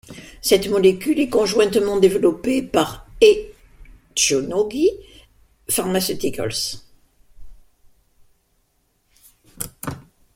Cette 0.41 0.67
molécule 0.67 1.19
est 1.19 1.29
conjointement 1.29 1.99
développée 1.99 2.63
par 2.63 3.05
et 3.21 3.53
Shionogi 4.15 4.89
Pharmaceuticals. 5.69 6.79